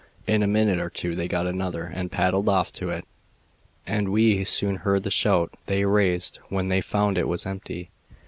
[0.25, 3.05] In a minute or two they got another and paddled off to it,
[3.85, 7.91] and we soon heard the shout they raised when they found it was empty.